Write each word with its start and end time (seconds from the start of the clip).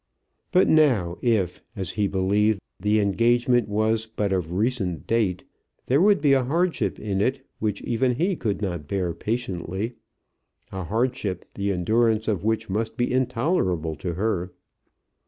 But 0.51 0.67
now 0.67 1.19
if, 1.21 1.61
as 1.75 1.91
he 1.91 2.07
believed, 2.07 2.59
the 2.79 2.99
engagement 2.99 3.69
was 3.69 4.07
but 4.07 4.33
of 4.33 4.51
recent 4.51 5.05
date, 5.05 5.43
there 5.85 6.01
would 6.01 6.21
be 6.21 6.33
a 6.33 6.43
hardship 6.43 6.99
in 6.99 7.21
it, 7.21 7.45
which 7.59 7.83
even 7.83 8.15
he 8.15 8.35
could 8.35 8.63
not 8.63 8.87
bear 8.87 9.13
patiently, 9.13 9.93
a 10.71 10.85
hardship, 10.85 11.45
the 11.53 11.71
endurance 11.71 12.27
of 12.27 12.43
which 12.43 12.67
must 12.67 12.97
be 12.97 13.13
intolerable 13.13 13.95
to 13.97 14.15
her. 14.15 14.51